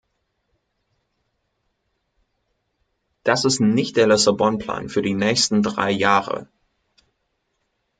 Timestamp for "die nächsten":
5.03-5.61